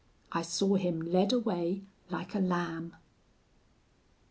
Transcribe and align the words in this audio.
I 0.31 0.41
saw 0.41 0.77
him 0.77 0.99
led 0.99 1.31
away 1.31 1.83
like 2.09 2.33
a 2.33 2.39
lamb." 2.39 2.95